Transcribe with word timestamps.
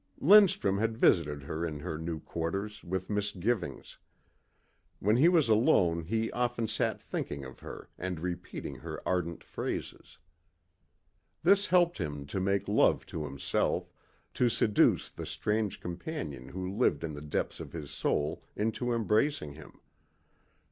Lindstrum 0.19 0.79
had 0.79 0.97
visited 0.97 1.43
her 1.43 1.63
in 1.63 1.81
her 1.81 1.95
new 1.99 2.19
quarters 2.19 2.83
with 2.83 3.07
misgivings. 3.07 3.99
When 4.97 5.15
he 5.17 5.29
was 5.29 5.47
alone 5.47 6.01
he 6.05 6.31
often 6.31 6.67
sat 6.67 6.99
thinking 6.99 7.45
of 7.45 7.59
her 7.59 7.87
and 7.99 8.19
repeating 8.19 8.77
her 8.77 9.07
ardent 9.07 9.43
phrases. 9.43 10.17
This 11.43 11.67
helped 11.67 11.99
him 11.99 12.25
to 12.25 12.39
make 12.41 12.67
love 12.67 13.05
to 13.05 13.25
himself, 13.25 13.93
to 14.33 14.49
seduce 14.49 15.07
the 15.11 15.27
strange 15.27 15.79
companion 15.79 16.49
who 16.49 16.67
lived 16.75 17.03
in 17.03 17.13
the 17.13 17.21
depths 17.21 17.59
of 17.59 17.71
his 17.71 17.91
soul 17.91 18.43
into 18.55 18.93
embracing 18.93 19.53
him. 19.53 19.81